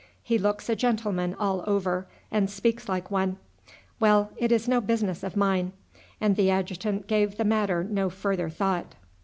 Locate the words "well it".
3.99-4.51